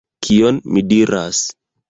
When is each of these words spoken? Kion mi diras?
Kion 0.27 0.57
mi 0.71 0.83
diras? 0.95 1.45